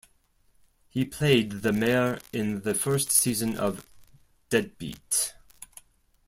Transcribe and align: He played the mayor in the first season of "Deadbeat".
He 0.89 1.05
played 1.05 1.61
the 1.61 1.71
mayor 1.71 2.19
in 2.33 2.61
the 2.61 2.73
first 2.73 3.11
season 3.11 3.55
of 3.55 3.85
"Deadbeat". 4.49 5.33